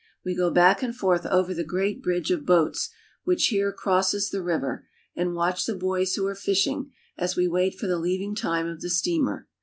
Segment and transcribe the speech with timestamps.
[0.25, 2.89] We go back and forth over the great bridge of boats
[3.23, 7.75] which here crosses the river, and watch the boys who are fishing, as we wait
[7.77, 9.47] for the leaving time of the steamer.